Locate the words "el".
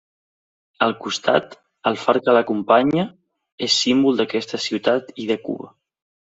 1.91-1.99